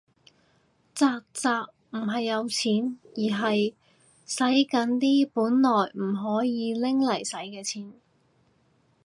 [0.95, 1.51] 宅宅
[1.91, 3.73] 唔係有錢，而係
[4.25, 7.93] 洗緊啲本來唔可以拎嚟洗嘅錢